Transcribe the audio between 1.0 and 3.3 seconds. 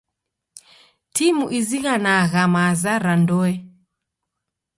Timu izighanagha maza ra